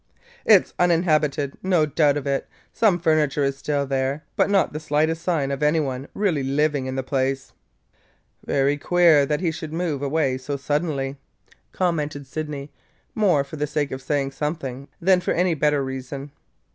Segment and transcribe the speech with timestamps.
[0.45, 2.47] "It 's uninhabited; no doubt of it.
[2.73, 3.83] Some furniture is there
[4.15, 7.53] still, but not the slightest sign of any one really living in the place."
[8.43, 11.17] "Very queer that he should move away so suddenly!"
[11.71, 12.71] commented Sydney,
[13.13, 16.31] more for the sake of saying something than for any better reason.